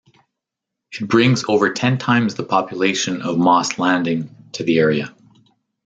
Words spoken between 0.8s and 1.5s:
It brings